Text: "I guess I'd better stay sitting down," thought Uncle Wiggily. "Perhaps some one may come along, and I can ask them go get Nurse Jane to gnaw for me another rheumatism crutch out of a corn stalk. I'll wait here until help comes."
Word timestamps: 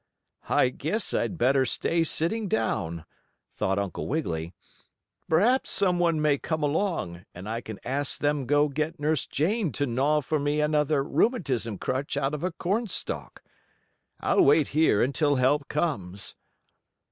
"I 0.49 0.69
guess 0.69 1.13
I'd 1.13 1.37
better 1.37 1.63
stay 1.63 2.03
sitting 2.03 2.47
down," 2.47 3.05
thought 3.53 3.77
Uncle 3.77 4.07
Wiggily. 4.07 4.51
"Perhaps 5.29 5.69
some 5.69 5.99
one 5.99 6.19
may 6.19 6.39
come 6.39 6.63
along, 6.63 7.23
and 7.35 7.47
I 7.47 7.61
can 7.61 7.79
ask 7.85 8.17
them 8.19 8.47
go 8.47 8.67
get 8.67 8.99
Nurse 8.99 9.27
Jane 9.27 9.71
to 9.73 9.85
gnaw 9.85 10.21
for 10.21 10.39
me 10.39 10.59
another 10.59 11.03
rheumatism 11.03 11.77
crutch 11.77 12.17
out 12.17 12.33
of 12.33 12.43
a 12.43 12.51
corn 12.51 12.87
stalk. 12.87 13.43
I'll 14.19 14.41
wait 14.41 14.69
here 14.69 15.03
until 15.03 15.35
help 15.35 15.67
comes." 15.67 16.35